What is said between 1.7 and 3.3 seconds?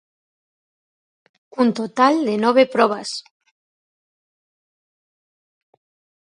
total de nove probas.